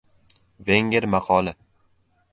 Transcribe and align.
Venger 0.69 1.05
maqoli 1.15 1.53